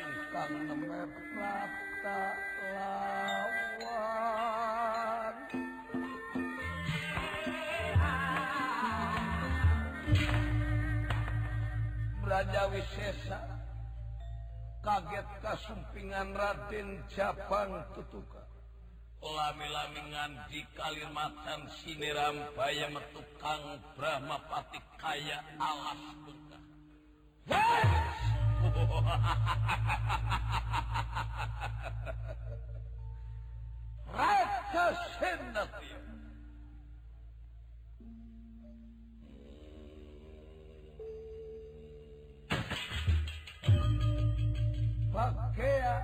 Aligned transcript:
ingkang 0.00 0.54
nemet 0.66 1.12
mata 1.38 2.20
lawan 2.74 5.42
Raja 12.24 12.62
Wisesa 12.74 13.36
kaget 14.82 15.28
kasumpingan 15.44 16.32
Raden 16.34 16.88
Japang 17.12 17.78
Tutuka 17.94 18.42
lami-lami 19.24 20.00
ngandi 20.12 20.60
Kalimantan 20.76 21.64
bayam 22.58 22.92
metukang 22.98 23.80
patik 24.52 24.84
kaya 25.00 25.38
alas 25.56 26.00
berkah. 27.48 28.20
Prabowo 28.74 29.00
Bagea 45.14 45.94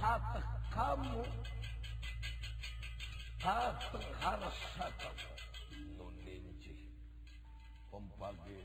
satu 0.00 0.40
kamu 0.72 1.20
satu 3.44 3.98
harus 4.24 4.56
satu 4.80 5.10
nuninci 6.00 6.72
pembagi 7.92 8.64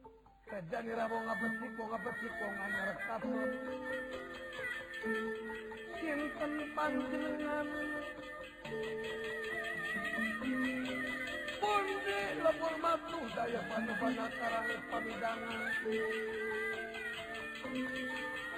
Kajani 0.51 0.91
ra 0.99 1.05
wong 1.11 1.23
ngabecik, 1.31 1.71
wong 1.79 1.89
ngabecik, 1.95 2.33
wong 2.43 2.53
ngarep 2.59 2.99
kabur. 3.07 3.49
Sinten 6.03 6.53
panjenengan? 6.75 7.67
Pundi 11.63 12.19
lebur 12.43 12.75
matu 12.83 13.17
daya 13.35 13.61
panu-panu 13.71 14.25
karane 14.35 14.75
pamidangan. 14.91 15.61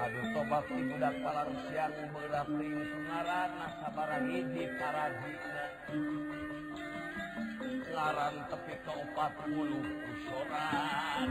Aduh 0.00 0.26
tobatjudak 0.36 1.14
kepala 1.24 1.42
Rusia 1.48 1.84
bedaping 1.92 2.76
pengaaranabang 2.84 4.28
ditarahi 4.52 5.32
laran 7.96 8.36
tepi 8.48 8.76
kepatuh 8.84 9.72
kusoran 10.04 11.30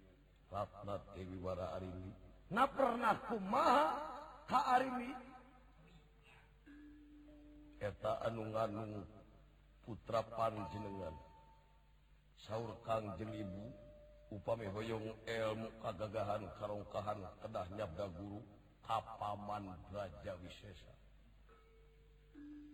buat 0.51 0.67
inieta 1.15 1.71
anunganung 8.27 9.07
putrapan 9.87 10.59
jenengan 10.75 11.15
sauur 12.43 12.75
Ka 12.83 12.99
jelimu 13.15 13.71
upahoyong 14.35 15.07
Elmu 15.23 15.71
kadagahan 15.79 16.43
karongkahandah 16.59 17.65
nyada 17.71 18.11
guru 18.19 18.43
apa 18.91 19.39
Manja 19.39 20.03
wis 20.43 20.59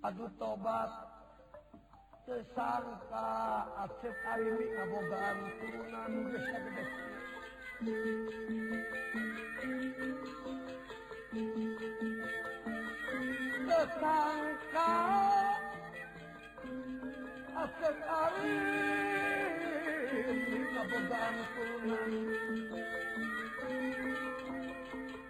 Aduh 0.02 0.34
tobatta 0.42 1.14
iniboran 3.86 5.38
turunan 5.62 6.10
Indonesia 6.26 7.06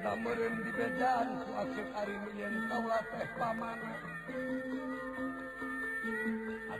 na 0.00 0.12
mere 0.14 0.46
di 0.62 0.70
pedan 0.78 1.28
asari 1.58 2.16
ta 2.70 2.78
pe 3.10 3.20
paman 3.36 3.80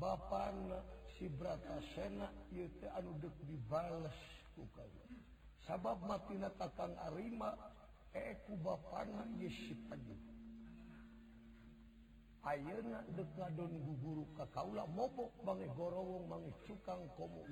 bana 0.00 0.78
sibratasna 1.18 2.26
dies 2.52 2.70
sababmatikan 5.64 6.92
Amaku 12.44 13.24
ba 13.40 13.48
debu 13.56 13.92
guru 14.04 14.24
Kakakula 14.36 14.84
mok 14.84 15.32
gorongrongang 15.78 16.44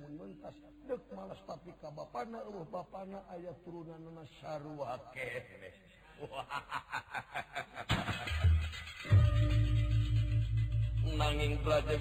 menuuns 0.04 0.36
de 0.84 0.96
males 1.16 1.40
tapi 1.48 1.72
kanya 1.80 3.20
ayat 3.32 3.56
turunannasru 3.64 4.74
haha 6.22 6.22
naing 11.12 11.54
belajar 11.60 11.92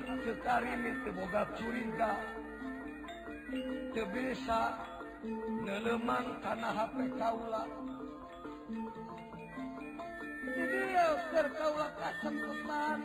ini 0.00 0.90
teboga 1.04 1.42
curiga 1.60 2.16
tebesa 3.92 4.78
nelemang 5.66 6.26
karena 6.40 6.68
HP 6.72 6.96
kaulah 7.20 7.68
jadi 10.56 10.80
ya 10.96 11.08
terkaula 11.36 11.86
teman 12.24 12.98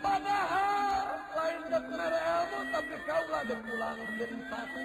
padahal 0.00 1.12
lain 1.36 1.60
dek 1.68 1.86
nere 1.92 2.20
ilmu 2.22 2.58
tapi 2.72 2.94
kaulah 3.06 3.40
dek 3.44 3.58
pulang 3.66 3.98
gentasi 4.16 4.84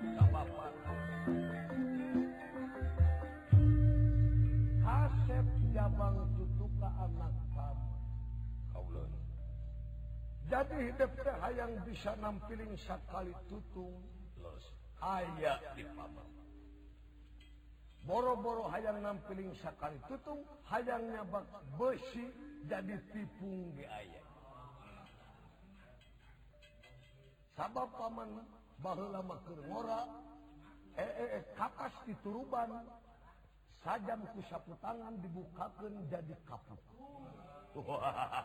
hidupnya 10.59 11.31
hay 11.39 11.55
yang 11.55 11.71
bisa 11.87 12.11
nampiling 12.19 12.75
sakkali 12.83 13.31
tutung 13.47 13.95
aya 14.99 15.55
boro-boro 18.03 18.67
hay 18.67 18.83
yang 18.83 18.99
nampiling 18.99 19.55
sakkali 19.63 19.95
tutung 20.11 20.43
haldangnya 20.67 21.23
bak 21.31 21.47
bersih 21.79 22.27
jadi 22.67 22.99
pipung 23.15 23.71
di 23.79 23.87
ayah 23.87 24.19
salamaas 28.83 29.39
diturban 32.03 32.83
sajapusya 33.87 34.59
tangan 34.83 35.15
dibukakan 35.23 35.95
jadi 36.11 36.35
kapunghaha 36.43 38.27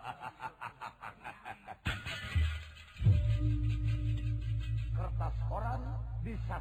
kertas 4.97 5.35
koran 5.53 5.83
di 6.25 6.33
bisa 6.33 6.57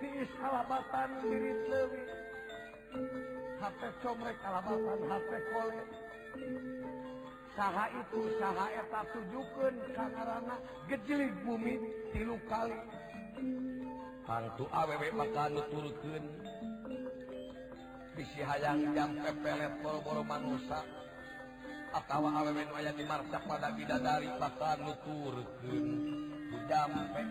diis 0.00 0.30
alabatan 0.40 1.08
lebihwi 1.20 1.84
HPre 3.60 4.32
alabatan 4.46 4.98
HP 5.12 5.30
sah 7.54 7.86
itu 7.86 8.18
syetajukunkaranga 8.34 10.56
gejelik 10.90 11.30
bumi 11.46 11.78
dilukkali 12.10 12.74
hantu 14.26 14.66
awewek 14.74 15.14
mata 15.14 15.46
nuturken 15.54 16.24
di 18.18 18.24
sihaang 18.34 18.90
jam 18.96 19.12
pepel 19.22 19.54
levelpolman 19.60 20.40
Nusa 20.42 20.82
atau 21.94 22.26
awekwayat 22.26 22.94
di 22.98 23.06
markak 23.06 23.46
pada 23.46 23.70
bidadari 23.70 24.34
mata 24.34 24.74
nukurkun 24.82 25.86
huja 26.50 26.90
peng 27.14 27.30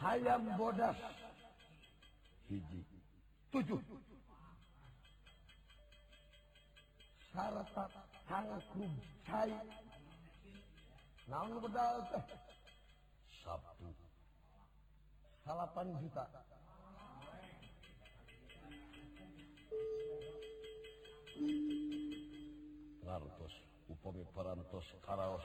hayam 0.00 0.42
bodas 0.58 0.96
hiji 2.48 2.78
tujuh 3.52 3.80
sarata 7.34 7.84
tangkrum 8.28 8.92
cai 9.28 9.52
naon 11.28 11.52
bedal 11.64 11.96
teh 12.10 12.24
sabtu 13.44 13.90
salapan 15.44 15.88
juta 16.00 16.24
ngartos 23.04 23.54
upami 23.92 24.22
parantos 24.34 24.86
karaos 25.06 25.44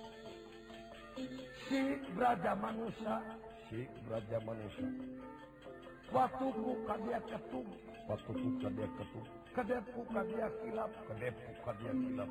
Si 1.67 1.79
Braja 2.15 2.55
manusia 2.55 3.19
si 3.69 3.87
Braja 4.07 4.39
manusia 4.47 4.87
waktuku 6.13 6.71
dia 7.03 7.19
ketum 7.27 7.67
waktuku 8.07 8.47
dia 8.59 8.87
ketum 8.97 9.25
kedepku 9.55 10.01
dia 10.31 10.47
kilap 10.63 10.91
kedepku 11.07 11.69
dia 11.79 11.91
kilap 12.03 12.29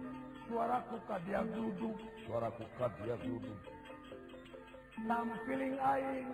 suaraku 0.48 0.96
dia 1.28 1.40
duduk 1.52 1.96
suaraku 2.24 2.64
dia 3.04 3.16
duduk 3.24 3.58
tampiling 5.08 5.76
aing 5.92 6.30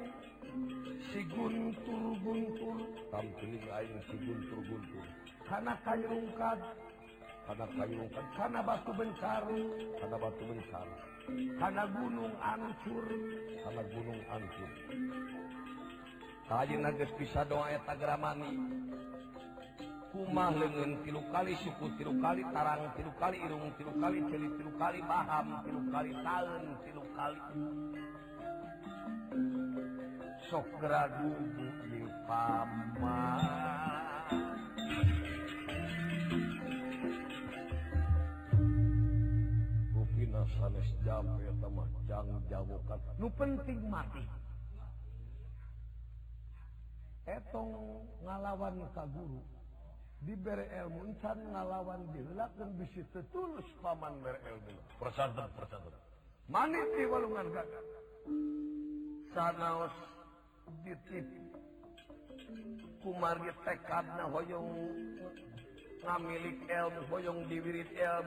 si 1.11 1.21
guntur 1.35 2.05
guntur 2.23 2.79
tampiling 3.11 3.67
aing 3.79 3.99
si 4.07 4.15
guntur 4.23 4.59
guntur 4.71 5.07
karena 5.51 5.73
kayu 5.83 6.07
rungkat 6.15 6.59
karena 7.51 7.67
kayu 7.75 7.95
rungkat 8.07 8.27
karena 8.39 8.61
batu 8.63 8.91
bencar 8.95 9.43
karena 9.99 10.17
batu 10.23 10.43
bencar 10.47 10.89
sini 11.27 11.45
karena 11.59 11.83
gunung 11.91 12.33
anuncur 12.39 13.05
karena 13.67 13.83
gunung 13.91 14.21
Ancur 14.31 14.71
doagrammani 17.51 18.51
kumah 20.15 20.49
lengan 20.55 21.03
tiru 21.03 21.21
kali 21.35 21.53
suku 21.59 21.87
tiru 21.99 22.15
kali 22.23 22.47
tarang 22.55 22.87
tiru 22.95 23.11
kali 23.19 23.37
hidung 23.43 23.75
tiru 23.75 23.93
kali 23.99 24.19
celi 24.31 24.49
tiru 24.55 24.73
kali 24.79 25.01
paham 25.03 25.47
tiru 25.67 25.81
kali 25.91 26.11
talent 26.23 26.75
tiru 26.87 27.05
kali 27.19 27.39
sok 30.47 30.67
jangan 41.05 42.41
jauh 42.51 43.31
penting 43.39 43.81
mati 43.91 44.23
etong 47.27 47.75
ngalawansa 48.23 49.03
guru 49.11 49.43
di 50.23 50.35
BL 50.39 50.87
Munca 50.95 51.35
ngalawan 51.35 52.01
diulus 52.15 53.69
Paman 53.83 54.15
dulu 54.23 54.73
peratan 55.03 55.83
man 56.47 56.71
Ummar 63.07 63.39
karenayong 63.63 64.71
kami 66.03 66.27
milikm 66.27 66.95
boyong 67.11 67.47
di 67.51 67.59
wirm 67.63 68.27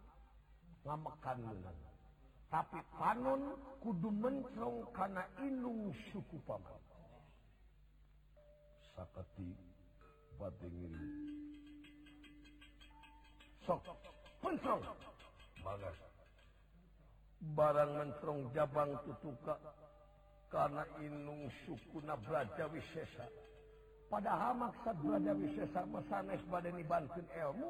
tangan 0.85 1.57
tapi 2.51 2.79
panun 2.99 3.55
kudu 3.79 4.11
merong 4.11 4.83
karena 4.91 5.23
ilung 5.39 5.93
suku 6.11 6.35
sakit 8.91 9.29
bad 10.35 10.53
barangrong 17.55 18.39
jabangtuuka 18.53 19.55
karena 20.51 20.83
Inung 21.01 21.47
suku 21.65 22.03
nabraja 22.03 22.67
wis 22.75 22.83
pada 24.11 24.29
hamakrada 24.35 25.33
wises 25.39 25.71
bad 26.51 26.65
ini 26.69 26.83
Bantu 26.85 27.21
ilmu 27.23 27.69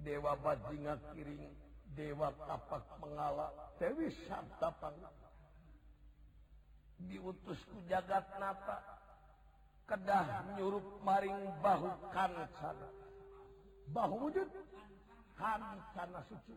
dewa 0.00 0.32
badjingan 0.40 0.96
kiring 1.12 1.52
Dewapak 1.92 2.80
mengalawis 3.04 4.16
santa 4.24 4.72
diutusku 7.04 7.84
jagatnata 7.84 8.80
kedahan 9.84 10.56
nyuruh 10.56 10.80
maring 11.04 11.36
bahu 11.60 11.92
karena 12.16 12.48
cara 12.56 12.88
bahu 13.92 14.24
wujud 14.24 14.48
Haran 15.36 15.78
karena 15.92 16.20
suci 16.32 16.56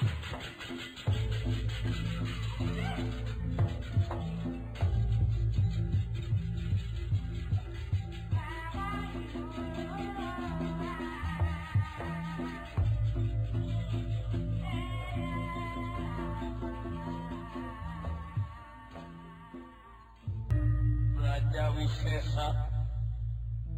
Raja 21.16 21.64
Wisesa 21.76 22.48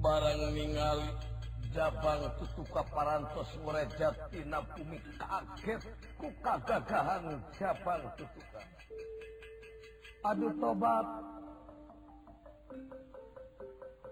barang 0.02 0.42
ningali 0.54 1.27
Tutuka 1.74 2.82
paras 2.82 3.22
mereza 3.64 4.08
Ti 4.30 4.38
kaget 5.28 5.82
ku 6.20 6.26
kagahan 6.42 7.26
siapapanguka 7.56 8.60
Ad 10.28 10.38
tobat 10.60 11.06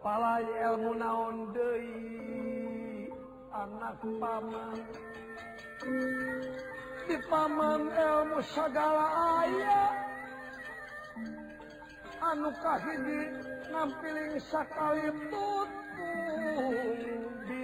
palamu 0.03 0.93
anak 3.57 3.99
paman 4.21 4.73
dipaman 7.09 7.83
elmu 7.97 8.39
segala 8.53 9.05
ayah 9.41 9.93
anukah 12.29 12.83
ini 12.95 13.21
ngapilling 13.73 14.37
Sa 14.45 14.61
put 15.33 15.71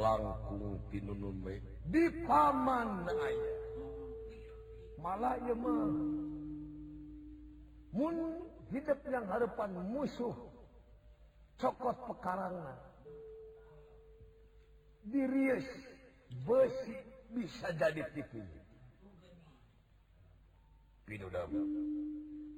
di 0.00 0.04
Paah 2.30 2.54
had 9.26 9.42
depan 9.44 9.70
musuh 9.92 10.30
cokot 11.60 11.96
pekarangan 12.08 12.78
diri 15.10 15.58
bersih 16.48 17.00
bisa 17.36 17.68
jadi 17.76 18.00
tip 18.16 18.24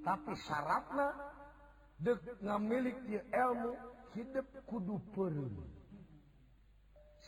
tapi 0.07 0.33
syaratnya 0.47 1.11
memiliki 2.45 3.19
ilmu 3.33 3.73
hidupb 4.15 4.53
kudu 4.69 4.97
penuhnya 5.17 5.82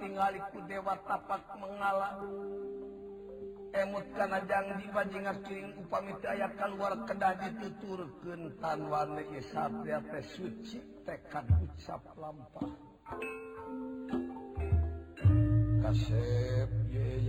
tinggalku 0.00 0.58
dewat 0.64 0.98
tapak 1.04 1.40
mengala 1.60 2.16
emut 3.76 4.04
kanjang 4.16 4.66
di 4.80 4.86
banjing 4.88 5.26
up 5.28 5.36
ayakan 6.32 6.70
luar 6.80 6.94
ke 7.04 7.14
itu 7.52 7.68
turken 7.84 8.40
tanpa 8.56 9.00
suci 10.32 10.78
tekadcapmpa 11.04 12.64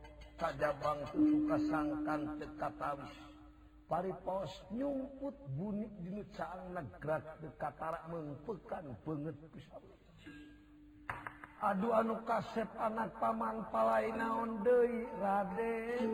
bang 0.49 0.99
kasangkan 1.45 2.21
kekatrus 2.41 3.13
pari 3.85 4.09
pos 4.25 4.49
ny 4.73 4.85
bu 5.53 5.69
je 5.77 5.85
Negrat 6.73 7.21
dekatrak 7.45 8.09
mengpulkan 8.09 8.85
penger 9.05 9.37
aduhanu 11.61 12.17
kasep 12.25 12.65
anak 12.81 13.13
Paman 13.21 13.57
pala 13.69 14.01
on 14.41 14.65
Raden 15.21 16.09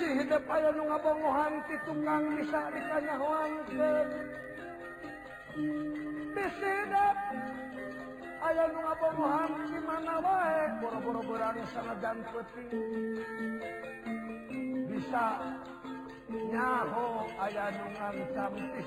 hidup 0.03 0.42
ayaa 0.47 0.97
penguhan 1.03 1.53
ditunggang 1.66 2.23
bisanya 2.38 2.83
ayauhan 8.47 9.51
gimana 9.66 10.14
baik- 10.23 11.66
sangat 11.75 12.14
bisa 14.90 15.25
menyaruh 16.31 17.27
ayaungan 17.47 18.16
cansi 18.31 18.87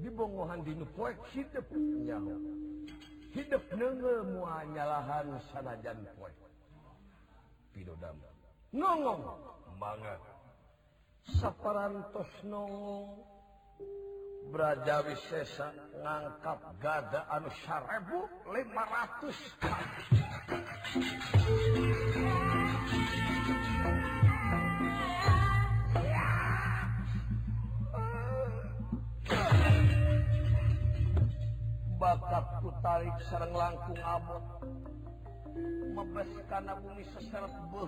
bongohan 0.00 0.62
di 0.64 0.72
poi 0.96 1.12
hidupnya 1.36 2.16
hidupmunyalahan 3.34 5.28
sanajan 5.52 5.98
poi 6.16 6.32
banget 9.80 10.20
sapparans 11.40 12.08
no 12.46 12.64
beraja 14.52 14.96
wissa 15.06 15.66
ngangkap 16.02 16.58
gadaanyabu 16.82 18.20
500 18.52 19.36
ku 32.62 32.68
Taik 32.82 33.14
serrang 33.30 33.54
lakung 33.54 33.94
abot 34.02 34.42
mebes 35.94 36.30
karena 36.50 36.74
bumi 36.82 37.04
ses 37.14 37.30
bo 37.70 37.82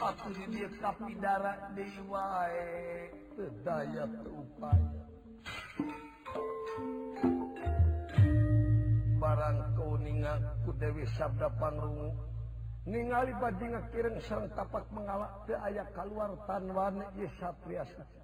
aku 0.00 0.26
dia 0.48 0.68
tapi 0.80 1.12
darah 1.20 1.60
diwa 1.76 2.48
kedaya 3.36 4.04
berupanya 4.08 5.02
barang 9.20 9.58
keuninganku 9.76 10.70
Dewidapan 10.80 11.74
ali 13.12 13.32
kireng 13.92 14.16
sering 14.24 14.48
dapat 14.56 14.88
mengala 14.88 15.28
ke 15.44 15.52
aya 15.52 15.84
keluar 15.92 16.32
tan 16.48 16.64
war 16.72 16.96
desariaasa 17.12 18.19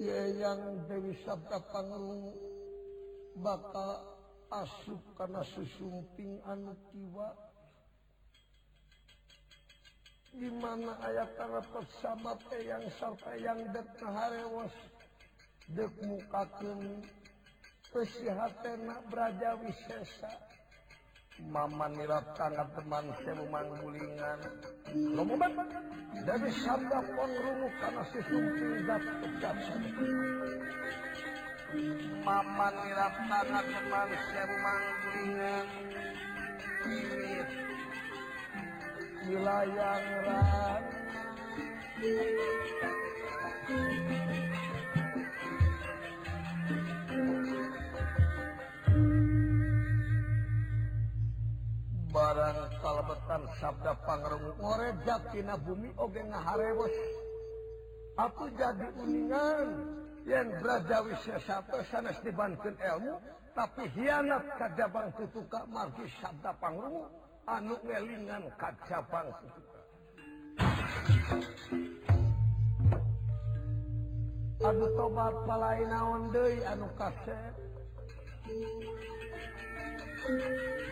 yang 0.09 0.63
Dewi 0.89 1.13
Sabda 1.21 1.61
Panmu 1.69 2.33
bakal 3.37 4.01
asup 4.65 5.01
karena 5.13 5.45
susping 5.53 6.41
antiwa 6.49 7.37
gimana 10.33 10.97
ayat 11.05 11.29
karena 11.37 11.61
persabat 11.69 12.39
yang 12.65 12.81
sampai 12.97 13.45
yang 13.45 13.61
de 13.69 13.81
hari 14.01 14.41
demukakan 15.77 17.03
hat 17.95 18.53
tenak 18.63 18.99
beja 19.07 19.51
wissa 19.63 20.31
Ma 21.53 21.69
sangat 22.33 22.67
teman 22.73 23.05
yang 23.21 23.37
memangulan 23.45 24.39
darikan 26.25 26.81
kecap 26.89 27.05
Maman 32.25 32.73
tanatnya 33.37 33.81
manis 33.91 34.23
yang 34.33 34.49
memanggungnya 34.49 35.55
wilayah 39.27 40.83
kaltan 52.81 53.43
Sabda 53.61 53.93
Panungza 54.03 55.15
bumige 55.65 55.91
aku 58.17 58.43
jadi 58.57 58.87
uningan 58.97 59.67
yang 60.25 60.49
berajawi 60.59 61.13
satu 61.45 61.77
sana 61.93 62.09
dibantir 62.25 62.73
ilmu 62.81 63.13
tapi 63.53 63.83
hiak 63.97 64.41
kacabang 64.57 65.09
petuka 65.13 65.61
Mar 65.69 65.89
Sabdapanggung 66.21 67.05
anu 67.45 67.75
melingan 67.85 68.43
kaca 68.57 68.99
to 74.67 75.55
lain 75.61 75.91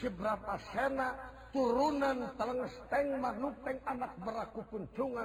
seberapa 0.00 0.54
sena 0.72 1.08
turunan 1.52 2.32
terste 2.40 2.98
nupeng 3.42 3.78
anak 3.84 4.12
berlakupun 4.24 4.82
cua 4.96 5.24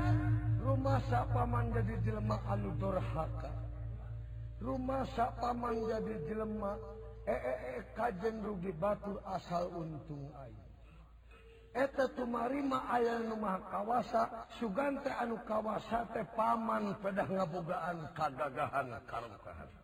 rumah 0.58 0.98
Sa 1.06 1.22
Paman 1.30 1.70
jadi 1.70 1.94
jelemak 2.02 2.42
Anurah 2.50 3.14
rumah 4.58 5.06
Sa 5.14 5.30
Paman 5.38 5.86
jadi 5.86 6.14
jelemak 6.26 6.82
eh, 7.30 7.38
eh, 7.78 7.86
kaj 7.94 8.18
rugi 8.42 8.74
batu 8.74 9.14
asal 9.38 9.70
untung 9.70 10.34
airma 12.34 12.82
aya 12.90 13.22
rumah 13.22 13.62
kawasa 13.70 14.50
Sugante 14.58 15.14
Anu 15.14 15.38
kawasa 15.46 16.10
Te 16.10 16.26
Paman 16.34 16.90
pedang 16.98 17.30
ngapugaan 17.30 18.02
kagagahana 18.18 18.98
karenahana 19.06 19.83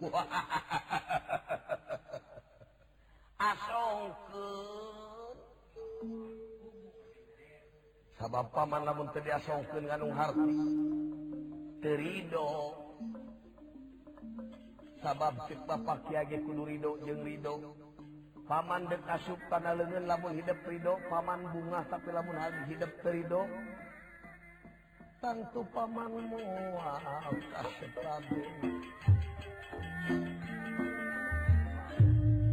ha 0.00 0.42
as 3.38 3.62
sa 8.18 8.26
Paman 8.54 8.82
namun 8.86 9.08
tadiho 9.10 9.34
sababpak 14.98 16.00
Riho 16.26 16.92
Ridho 16.98 17.54
Paman 18.48 18.82
de 18.90 18.96
kas 19.04 19.24
tanda 19.50 19.72
lengan 19.78 20.04
la 20.06 20.16
hidup 20.30 20.58
Ridho 20.66 20.94
Paman 21.10 21.40
bunga 21.50 21.80
tapi 21.90 22.10
lamun 22.14 22.36
hari 22.38 22.60
hidupho 22.70 23.40
Tantu 25.18 25.66
Pamanmu 25.74 26.38